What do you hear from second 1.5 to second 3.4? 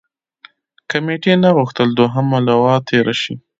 غوښتل دوهمه لواء تېره شي.